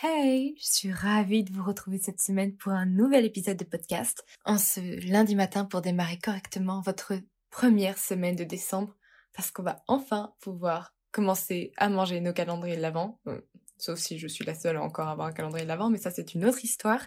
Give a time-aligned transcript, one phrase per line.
[0.00, 4.24] Hey, je suis ravie de vous retrouver cette semaine pour un nouvel épisode de podcast,
[4.44, 4.78] en ce
[5.10, 7.14] lundi matin pour démarrer correctement votre
[7.50, 8.96] première semaine de décembre,
[9.34, 13.40] parce qu'on va enfin pouvoir commencer à manger nos calendriers de l'Avent, euh,
[13.76, 16.12] sauf si je suis la seule à encore avoir un calendrier de l'Avent, mais ça
[16.12, 17.04] c'est une autre histoire.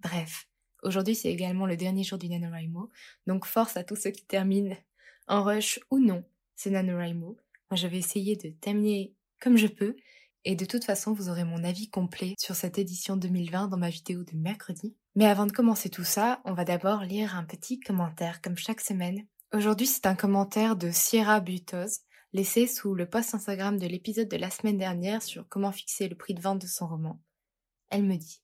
[0.00, 0.48] Bref,
[0.82, 2.88] aujourd'hui c'est également le dernier jour du NaNoWriMo,
[3.26, 4.74] donc force à tous ceux qui terminent
[5.28, 7.36] en rush ou non ce NaNoWriMo.
[7.70, 9.96] Moi je vais essayer de terminer comme je peux,
[10.46, 13.90] et de toute façon, vous aurez mon avis complet sur cette édition 2020 dans ma
[13.90, 14.94] vidéo de mercredi.
[15.16, 18.80] Mais avant de commencer tout ça, on va d'abord lire un petit commentaire comme chaque
[18.80, 19.26] semaine.
[19.52, 24.36] Aujourd'hui, c'est un commentaire de Sierra Butos, laissé sous le post Instagram de l'épisode de
[24.36, 27.20] la semaine dernière sur comment fixer le prix de vente de son roman.
[27.90, 28.40] Elle me dit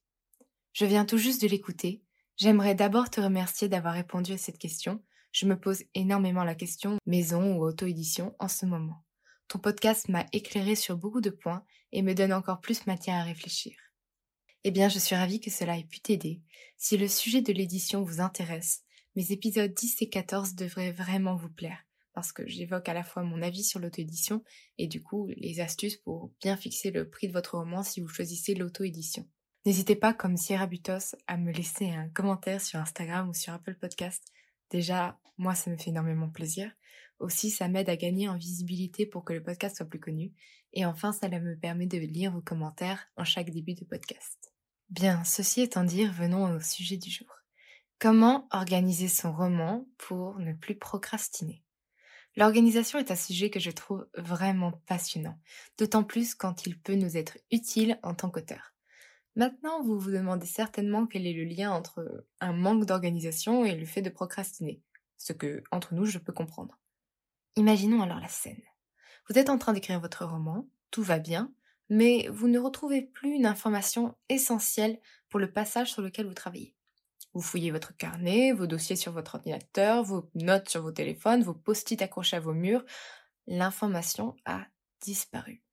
[0.73, 2.03] Je viens tout juste de l'écouter.
[2.35, 5.01] J'aimerais d'abord te remercier d'avoir répondu à cette question.
[5.31, 9.05] Je me pose énormément la question maison ou auto-édition en ce moment.
[9.47, 13.23] Ton podcast m'a éclairé sur beaucoup de points et me donne encore plus matière à
[13.23, 13.75] réfléchir.
[14.63, 16.41] Eh bien, je suis ravie que cela ait pu t'aider.
[16.77, 18.83] Si le sujet de l'édition vous intéresse,
[19.15, 23.23] mes épisodes 10 et 14 devraient vraiment vous plaire, parce que j'évoque à la fois
[23.23, 24.43] mon avis sur l'auto-édition
[24.77, 28.07] et du coup les astuces pour bien fixer le prix de votre roman si vous
[28.07, 29.27] choisissez l'auto-édition.
[29.65, 33.75] N'hésitez pas, comme Sierra Butos, à me laisser un commentaire sur Instagram ou sur Apple
[33.75, 34.21] Podcast.
[34.69, 36.69] Déjà, moi, ça me fait énormément plaisir.
[37.23, 40.33] Aussi, ça m'aide à gagner en visibilité pour que le podcast soit plus connu.
[40.73, 44.53] Et enfin, cela me permet de lire vos commentaires en chaque début de podcast.
[44.89, 47.29] Bien, ceci étant dit, venons au sujet du jour.
[47.97, 51.63] Comment organiser son roman pour ne plus procrastiner?
[52.35, 55.39] L'organisation est un sujet que je trouve vraiment passionnant,
[55.77, 58.73] d'autant plus quand il peut nous être utile en tant qu'auteur.
[59.37, 63.85] Maintenant, vous vous demandez certainement quel est le lien entre un manque d'organisation et le
[63.85, 64.81] fait de procrastiner,
[65.17, 66.82] ce que, entre nous, je peux comprendre.
[67.55, 68.61] Imaginons alors la scène.
[69.29, 71.53] Vous êtes en train d'écrire votre roman, tout va bien,
[71.89, 74.99] mais vous ne retrouvez plus une information essentielle
[75.29, 76.75] pour le passage sur lequel vous travaillez.
[77.33, 81.53] Vous fouillez votre carnet, vos dossiers sur votre ordinateur, vos notes sur vos téléphones, vos
[81.53, 82.83] post-it accrochés à vos murs.
[83.47, 84.65] L'information a
[85.01, 85.63] disparu.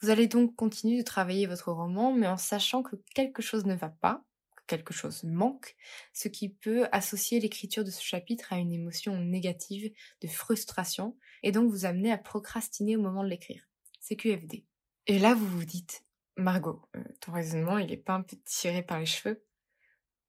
[0.00, 3.74] Vous allez donc continuer de travailler votre roman, mais en sachant que quelque chose ne
[3.74, 4.24] va pas,
[4.66, 5.76] quelque chose manque,
[6.12, 11.52] ce qui peut associer l'écriture de ce chapitre à une émotion négative de frustration et
[11.52, 13.68] donc vous amener à procrastiner au moment de l'écrire.
[14.00, 14.64] C'est QFD.
[15.06, 16.04] Et là, vous vous dites,
[16.36, 19.44] Margot, euh, ton raisonnement, il est pas un peu tiré par les cheveux?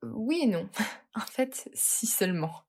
[0.01, 0.69] Oui et non.
[1.15, 2.63] en fait, si seulement.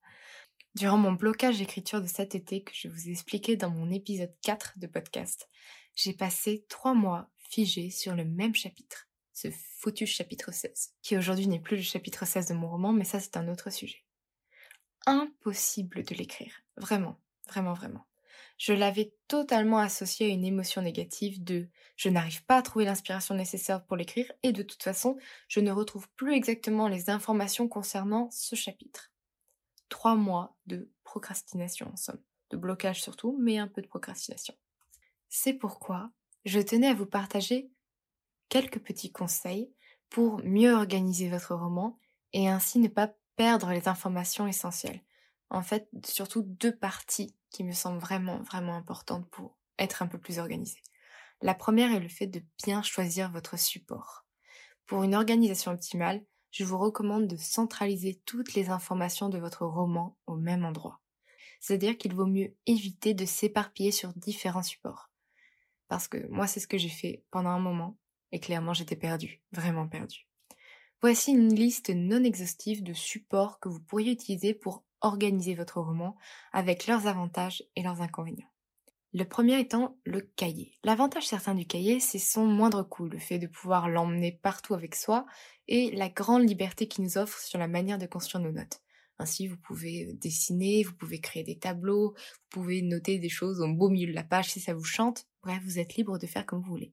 [0.75, 4.35] Durant mon blocage d'écriture de cet été que je vous ai expliqué dans mon épisode
[4.43, 5.49] 4 de podcast,
[5.95, 11.49] j'ai passé trois mois figé sur le même chapitre ce foutu chapitre 16, qui aujourd'hui
[11.49, 14.05] n'est plus le chapitre 16 de mon roman, mais ça c'est un autre sujet.
[15.07, 18.07] Impossible de l'écrire, vraiment, vraiment, vraiment.
[18.57, 23.35] Je l'avais totalement associé à une émotion négative de je n'arrive pas à trouver l'inspiration
[23.35, 28.31] nécessaire pour l'écrire et de toute façon, je ne retrouve plus exactement les informations concernant
[28.31, 29.11] ce chapitre.
[29.89, 34.55] trois mois de procrastination en somme, de blocage surtout, mais un peu de procrastination.
[35.29, 36.11] C'est pourquoi
[36.45, 37.71] je tenais à vous partager
[38.49, 39.73] quelques petits conseils
[40.11, 41.99] pour mieux organiser votre roman
[42.33, 45.03] et ainsi ne pas perdre les informations essentielles.
[45.51, 50.19] En fait, surtout deux parties qui me semblent vraiment, vraiment importantes pour être un peu
[50.19, 50.79] plus organisé.
[51.43, 54.25] La première est le fait de bien choisir votre support.
[54.87, 60.17] Pour une organisation optimale, je vous recommande de centraliser toutes les informations de votre roman
[60.27, 61.01] au même endroit.
[61.61, 65.11] C'est-à-dire qu'il vaut mieux éviter de s'éparpiller sur différents supports.
[65.89, 67.99] Parce que moi, c'est ce que j'ai fait pendant un moment,
[68.35, 70.27] et clairement, j'étais perdue, vraiment perdue.
[71.01, 76.17] Voici une liste non exhaustive de supports que vous pourriez utiliser pour organiser votre roman
[76.53, 78.51] avec leurs avantages et leurs inconvénients.
[79.13, 80.73] Le premier étant le cahier.
[80.83, 84.97] L'avantage certain du cahier, c'est son moindre coût, le fait de pouvoir l'emmener partout avec
[84.97, 85.27] soi
[85.69, 88.81] et la grande liberté qu'il nous offre sur la manière de construire nos notes.
[89.21, 93.61] Ainsi, vous pouvez euh, dessiner, vous pouvez créer des tableaux, vous pouvez noter des choses
[93.61, 95.29] au beau milieu de la page si ça vous chante.
[95.45, 96.93] Bref, vous êtes libre de faire comme vous voulez.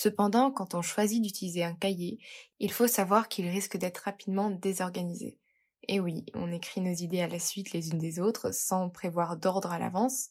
[0.00, 2.20] Cependant, quand on choisit d'utiliser un cahier,
[2.60, 5.40] il faut savoir qu'il risque d'être rapidement désorganisé.
[5.88, 9.36] Et oui, on écrit nos idées à la suite les unes des autres sans prévoir
[9.36, 10.28] d'ordre à l'avance,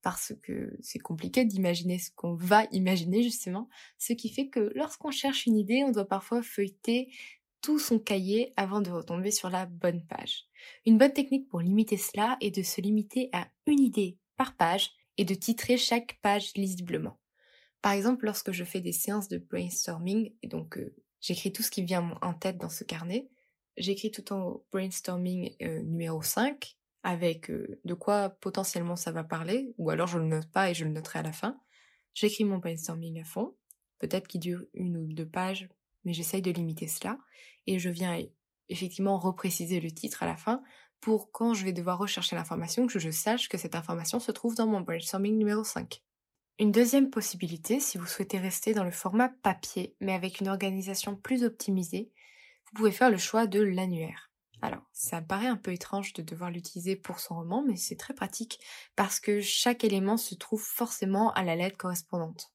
[0.00, 5.10] parce que c'est compliqué d'imaginer ce qu'on va imaginer justement, ce qui fait que lorsqu'on
[5.10, 7.12] cherche une idée, on doit parfois feuilleter
[7.60, 10.46] tout son cahier avant de retomber sur la bonne page.
[10.86, 14.92] Une bonne technique pour limiter cela est de se limiter à une idée par page
[15.18, 17.18] et de titrer chaque page lisiblement.
[17.82, 21.70] Par exemple, lorsque je fais des séances de brainstorming, et donc euh, j'écris tout ce
[21.70, 23.28] qui vient en tête dans ce carnet,
[23.76, 29.74] j'écris tout en brainstorming euh, numéro 5, avec euh, de quoi potentiellement ça va parler,
[29.78, 31.60] ou alors je le note pas et je le noterai à la fin.
[32.14, 33.54] J'écris mon brainstorming à fond,
[33.98, 35.68] peut-être qu'il dure une ou deux pages,
[36.04, 37.18] mais j'essaye de limiter cela,
[37.66, 38.18] et je viens
[38.68, 40.62] effectivement repréciser le titre à la fin
[41.00, 44.54] pour quand je vais devoir rechercher l'information, que je sache que cette information se trouve
[44.54, 46.02] dans mon brainstorming numéro 5.
[46.58, 51.14] Une deuxième possibilité, si vous souhaitez rester dans le format papier, mais avec une organisation
[51.14, 52.10] plus optimisée,
[52.64, 54.30] vous pouvez faire le choix de l'annuaire.
[54.62, 57.96] Alors, ça me paraît un peu étrange de devoir l'utiliser pour son roman, mais c'est
[57.96, 58.58] très pratique
[58.96, 62.54] parce que chaque élément se trouve forcément à la lettre correspondante.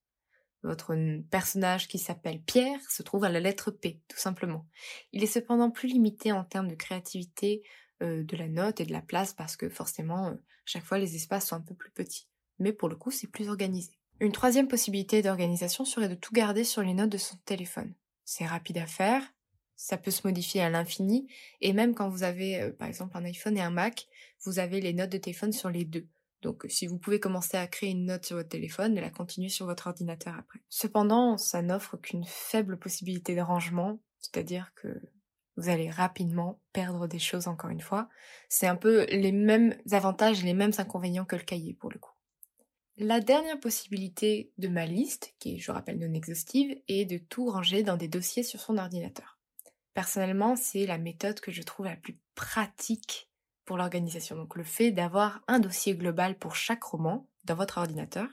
[0.63, 0.95] Votre
[1.29, 4.65] personnage qui s'appelle Pierre se trouve à la lettre P, tout simplement.
[5.11, 7.61] Il est cependant plus limité en termes de créativité
[8.01, 11.15] euh, de la note et de la place parce que forcément, euh, chaque fois, les
[11.15, 12.30] espaces sont un peu plus petits
[12.61, 13.91] mais pour le coup c'est plus organisé.
[14.19, 17.93] Une troisième possibilité d'organisation serait de tout garder sur les notes de son téléphone.
[18.23, 19.23] C'est rapide à faire,
[19.75, 21.27] ça peut se modifier à l'infini,
[21.59, 24.07] et même quand vous avez euh, par exemple un iPhone et un Mac,
[24.43, 26.07] vous avez les notes de téléphone sur les deux.
[26.43, 29.49] Donc si vous pouvez commencer à créer une note sur votre téléphone et la continuer
[29.49, 30.59] sur votre ordinateur après.
[30.69, 35.01] Cependant, ça n'offre qu'une faible possibilité de rangement, c'est-à-dire que
[35.57, 38.07] vous allez rapidement perdre des choses encore une fois.
[38.49, 41.99] C'est un peu les mêmes avantages et les mêmes inconvénients que le cahier pour le
[41.99, 42.13] coup.
[43.03, 47.49] La dernière possibilité de ma liste, qui est, je rappelle, non exhaustive, est de tout
[47.49, 49.39] ranger dans des dossiers sur son ordinateur.
[49.95, 53.31] Personnellement, c'est la méthode que je trouve la plus pratique
[53.65, 54.35] pour l'organisation.
[54.35, 58.29] Donc le fait d'avoir un dossier global pour chaque roman dans votre ordinateur,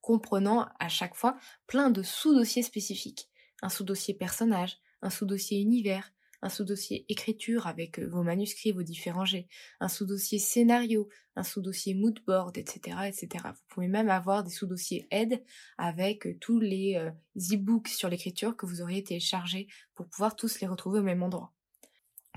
[0.00, 1.36] comprenant à chaque fois
[1.66, 3.28] plein de sous-dossiers spécifiques.
[3.62, 6.12] Un sous-dossier personnage, un sous-dossier univers,
[6.44, 9.48] un sous-dossier écriture avec euh, vos manuscrits, vos différents jets,
[9.80, 13.46] un sous-dossier scénario, un sous-dossier moodboard, etc., etc.
[13.46, 15.42] Vous pouvez même avoir des sous-dossiers aide
[15.78, 17.10] avec euh, tous les euh,
[17.54, 21.54] e-books sur l'écriture que vous auriez téléchargés pour pouvoir tous les retrouver au même endroit.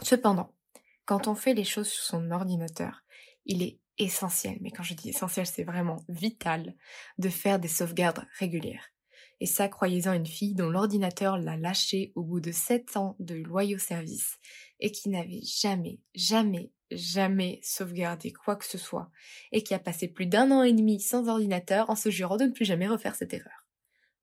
[0.02, 0.56] Cependant,
[1.04, 3.04] quand on fait les choses sur son ordinateur,
[3.46, 6.76] il est essentiel, mais quand je dis essentiel, c'est vraiment vital,
[7.18, 8.90] de faire des sauvegardes régulières.
[9.39, 13.36] Et ça, croyez-en une fille dont l'ordinateur l'a lâché au bout de sept ans de
[13.36, 14.39] loyaux services
[14.79, 19.12] et qui n'avait jamais, jamais, jamais sauvegardé quoi que ce soit
[19.51, 22.46] et qui a passé plus d'un an et demi sans ordinateur en se jurant de
[22.46, 23.67] ne plus jamais refaire cette erreur.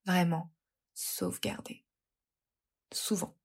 [0.06, 0.50] Vraiment,
[0.94, 1.84] sauvegarder.
[2.92, 3.36] Souvent.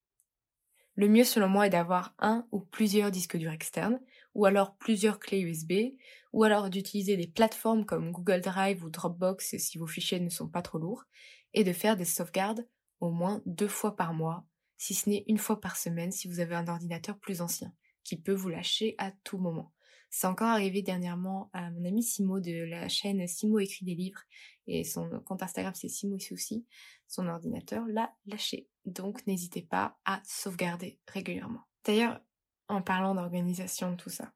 [0.96, 4.02] Le mieux selon moi est d'avoir un ou plusieurs disques durs externes,
[4.36, 5.96] ou alors plusieurs clés USB,
[6.34, 10.50] ou alors d'utiliser des plateformes comme Google Drive ou Dropbox si vos fichiers ne sont
[10.50, 11.06] pas trop lourds,
[11.54, 12.68] et de faire des sauvegardes
[13.00, 14.46] au moins deux fois par mois,
[14.78, 18.18] si ce n'est une fois par semaine si vous avez un ordinateur plus ancien, qui
[18.18, 19.74] peut vous lâcher à tout moment.
[20.10, 24.22] C'est encore arrivé dernièrement à mon ami Simo de la chaîne Simo écrit des livres
[24.66, 26.66] et son compte Instagram c'est Simo ici aussi.
[27.08, 28.68] Son ordinateur l'a lâché.
[28.86, 31.62] Donc n'hésitez pas à sauvegarder régulièrement.
[31.86, 32.20] D'ailleurs,
[32.68, 34.34] en parlant d'organisation, tout ça,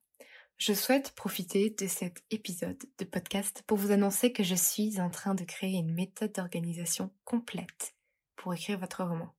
[0.65, 5.10] je souhaite profiter de cet épisode de podcast pour vous annoncer que je suis en
[5.10, 7.98] train de créer une méthode d'organisation complète
[8.38, 9.36] pour écrire votre roman.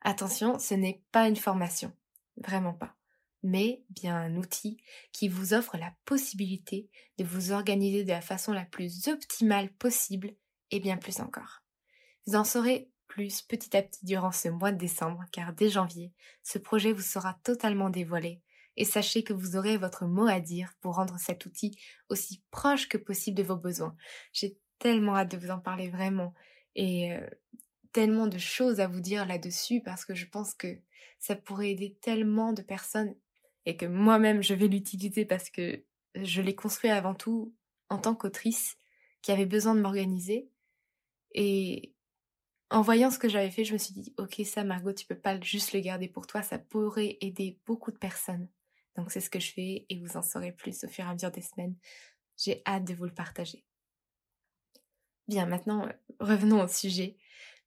[0.00, 1.92] Attention, ce n'est pas une formation,
[2.38, 2.96] vraiment pas.
[3.44, 8.52] mais bien un outil qui vous offre la possibilité de vous organiser de la façon
[8.52, 10.34] la plus optimale possible
[10.72, 11.62] et bien plus encore.
[12.26, 16.12] Vous en saurez plus petit à petit durant ce mois de décembre car dès janvier,
[16.42, 18.42] ce projet vous sera totalement dévoilé
[18.78, 21.76] et sachez que vous aurez votre mot à dire pour rendre cet outil
[22.08, 23.96] aussi proche que possible de vos besoins.
[24.32, 26.32] J'ai tellement hâte de vous en parler vraiment
[26.76, 27.28] et euh,
[27.92, 30.78] tellement de choses à vous dire là-dessus parce que je pense que
[31.18, 33.16] ça pourrait aider tellement de personnes
[33.66, 37.52] et que moi-même je vais l'utiliser parce que je l'ai construit avant tout
[37.88, 38.76] en tant qu'autrice
[39.22, 40.48] qui avait besoin de m'organiser.
[41.34, 41.94] Et
[42.70, 45.18] en voyant ce que j'avais fait, je me suis dit, ok, ça Margot, tu peux
[45.18, 48.48] pas juste le garder pour toi, ça pourrait aider beaucoup de personnes.
[48.98, 51.12] Donc c'est ce que je fais et vous en saurez plus au fur et à
[51.12, 51.76] mesure des semaines.
[52.36, 53.64] J'ai hâte de vous le partager.
[55.28, 55.88] Bien, maintenant,
[56.18, 57.16] revenons au sujet.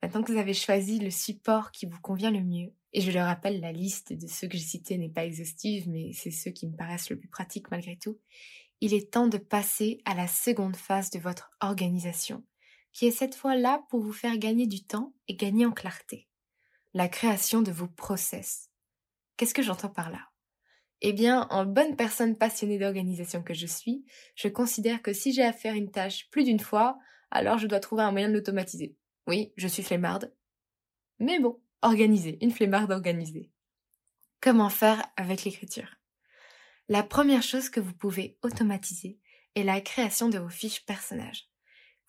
[0.03, 3.21] Maintenant que vous avez choisi le support qui vous convient le mieux, et je le
[3.21, 6.67] rappelle, la liste de ceux que j'ai cités n'est pas exhaustive, mais c'est ceux qui
[6.67, 8.19] me paraissent le plus pratiques malgré tout,
[8.81, 12.43] il est temps de passer à la seconde phase de votre organisation,
[12.91, 16.27] qui est cette fois là pour vous faire gagner du temps et gagner en clarté.
[16.93, 18.69] La création de vos process.
[19.37, 20.30] Qu'est-ce que j'entends par là?
[21.01, 24.05] Eh bien, en bonne personne passionnée d'organisation que je suis,
[24.35, 26.99] je considère que si j'ai à faire une tâche plus d'une fois,
[27.31, 28.95] alors je dois trouver un moyen de l'automatiser.
[29.25, 30.31] Oui, je suis flemmarde.
[31.19, 33.51] Mais bon, organisée, une flemmarde organisée.
[34.41, 35.97] Comment faire avec l'écriture?
[36.87, 39.19] La première chose que vous pouvez automatiser
[39.55, 41.49] est la création de vos fiches personnages.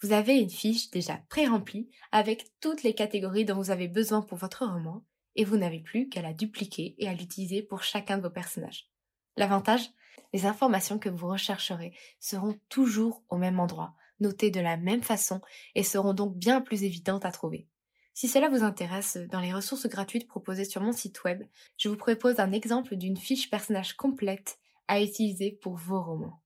[0.02, 4.36] Vous avez une fiche déjà pré-remplie avec toutes les catégories dont vous avez besoin pour
[4.36, 5.04] votre roman
[5.36, 8.88] et vous n'avez plus qu'à la dupliquer et à l'utiliser pour chacun de vos personnages.
[9.36, 9.90] L'avantage
[10.32, 15.40] Les informations que vous rechercherez seront toujours au même endroit, notées de la même façon
[15.74, 17.66] et seront donc bien plus évidentes à trouver.
[18.14, 21.44] Si cela vous intéresse, dans les ressources gratuites proposées sur mon site web,
[21.78, 26.41] je vous propose un exemple d'une fiche personnage complète à utiliser pour vos romans.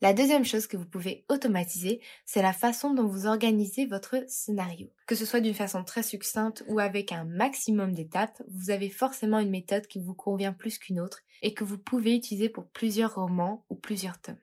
[0.00, 4.90] La deuxième chose que vous pouvez automatiser, c'est la façon dont vous organisez votre scénario.
[5.06, 9.38] Que ce soit d'une façon très succincte ou avec un maximum d'étapes, vous avez forcément
[9.38, 13.14] une méthode qui vous convient plus qu'une autre et que vous pouvez utiliser pour plusieurs
[13.14, 14.36] romans ou plusieurs tomes.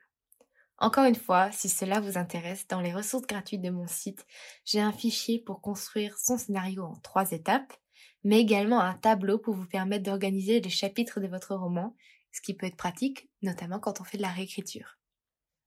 [0.77, 4.25] Encore une fois, si cela vous intéresse, dans les ressources gratuites de mon site,
[4.65, 7.74] j'ai un fichier pour construire son scénario en trois étapes,
[8.24, 11.96] mais également un tableau pour vous permettre d'organiser les chapitres de votre roman,
[12.31, 14.98] ce qui peut être pratique, notamment quand on fait de la réécriture.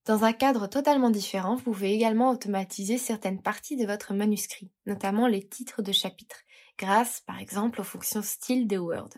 [0.05, 5.27] Dans un cadre totalement différent, vous pouvez également automatiser certaines parties de votre manuscrit, notamment
[5.27, 6.43] les titres de chapitres,
[6.79, 9.09] grâce par exemple aux fonctions style de Word.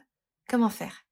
[0.49, 1.03] Comment faire?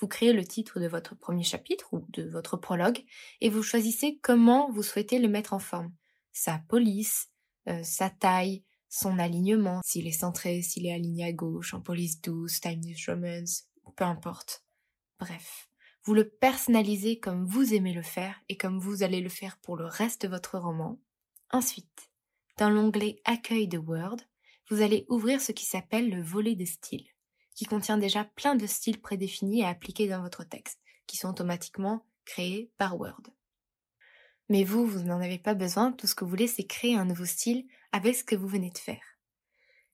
[0.00, 3.04] Vous créez le titre de votre premier chapitre ou de votre prologue
[3.40, 5.92] et vous choisissez comment vous souhaitez le mettre en forme.
[6.32, 7.28] Sa police,
[7.68, 12.20] euh, sa taille, son alignement, s'il est centré, s'il est aligné à gauche, en police
[12.20, 14.64] douce, timeless romance, peu importe.
[15.20, 15.69] Bref,
[16.04, 19.76] vous le personnalisez comme vous aimez le faire et comme vous allez le faire pour
[19.76, 20.98] le reste de votre roman.
[21.50, 22.10] Ensuite,
[22.58, 24.16] dans l'onglet Accueil de Word,
[24.70, 27.06] vous allez ouvrir ce qui s'appelle le volet de style
[27.60, 32.06] qui contient déjà plein de styles prédéfinis à appliquer dans votre texte, qui sont automatiquement
[32.24, 33.20] créés par Word.
[34.48, 37.04] Mais vous, vous n'en avez pas besoin, tout ce que vous voulez, c'est créer un
[37.04, 39.02] nouveau style avec ce que vous venez de faire.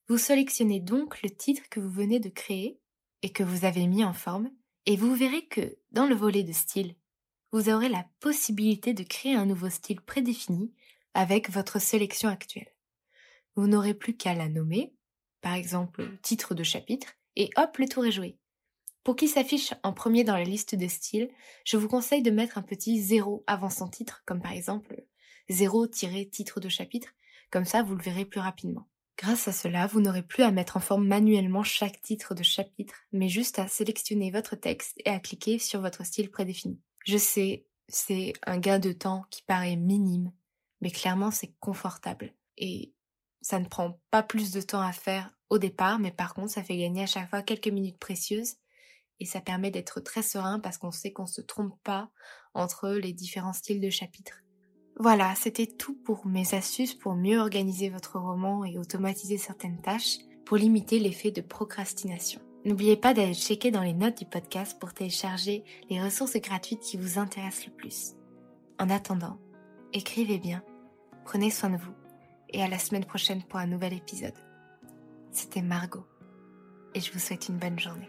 [0.07, 2.79] Vous sélectionnez donc le titre que vous venez de créer
[3.23, 4.49] et que vous avez mis en forme,
[4.87, 6.95] et vous verrez que dans le volet de style,
[7.53, 10.73] vous aurez la possibilité de créer un nouveau style prédéfini
[11.15, 12.73] avec votre sélection actuelle.
[13.57, 14.95] Vous n'aurez plus qu'à la nommer,
[15.41, 18.39] par exemple titre de chapitre, et hop, le tour est joué.
[19.03, 21.31] Pour qu'il s'affiche en premier dans la liste de styles,
[21.65, 25.05] je vous conseille de mettre un petit zéro avant son titre, comme par exemple
[25.49, 27.11] 0-titre de chapitre,
[27.51, 28.89] comme ça vous le verrez plus rapidement.
[29.19, 32.95] Grâce à cela, vous n'aurez plus à mettre en forme manuellement chaque titre de chapitre,
[33.13, 36.79] mais juste à sélectionner votre texte et à cliquer sur votre style prédéfini.
[37.07, 40.33] Je sais, c'est un gain de temps qui paraît minime,
[40.83, 42.35] mais clairement c'est confortable.
[42.59, 42.93] Et
[43.41, 46.63] ça ne prend pas plus de temps à faire au départ, mais par contre, ça
[46.63, 48.57] fait gagner à chaque fois quelques minutes précieuses
[49.21, 52.11] et ça permet d'être très serein parce qu'on sait qu'on ne se trompe pas
[52.55, 54.43] entre les différents styles de chapitres.
[54.99, 60.19] Voilà, c'était tout pour mes astuces pour mieux organiser votre roman et automatiser certaines tâches
[60.47, 62.41] pour limiter l'effet de procrastination.
[62.65, 66.97] N'oubliez pas d'aller checker dans les notes du podcast pour télécharger les ressources gratuites qui
[66.97, 68.15] vous intéressent le plus.
[68.81, 69.39] En attendant,
[69.93, 70.63] écrivez bien,
[71.25, 71.95] prenez soin de vous
[72.51, 74.35] et à la semaine prochaine pour un nouvel épisode.
[75.31, 76.07] C'était Margot
[76.95, 78.09] et je vous souhaite une bonne journée.